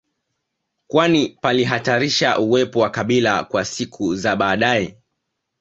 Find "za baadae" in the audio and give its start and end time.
4.15-4.97